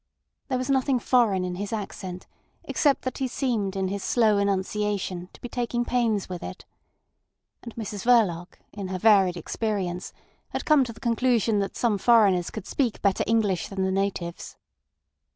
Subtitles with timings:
[0.47, 2.25] There was nothing foreign in his accent,
[2.63, 6.65] except that he seemed in his slow enunciation to be taking pains with it.
[7.61, 10.11] And Mrs Verloc, in her varied experience,
[10.49, 14.57] had come to the conclusion that some foreigners could speak better English than the natives.